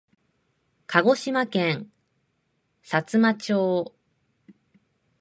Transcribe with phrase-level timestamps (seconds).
[0.87, 1.91] 鹿児島県
[2.81, 3.93] さつま町